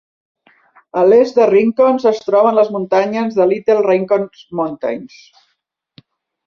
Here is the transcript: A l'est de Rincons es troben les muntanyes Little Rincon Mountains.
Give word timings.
A 1.01 1.03
l'est 1.09 1.37
de 1.41 1.45
Rincons 1.49 2.07
es 2.13 2.21
troben 2.31 2.57
les 2.61 2.73
muntanyes 2.77 3.39
Little 3.53 3.87
Rincon 3.91 4.27
Mountains. 4.63 5.23